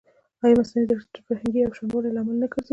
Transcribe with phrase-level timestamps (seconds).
[0.43, 2.69] ایا مصنوعي ځیرکتیا د فرهنګي یوشان والي لامل نه ګرځي؟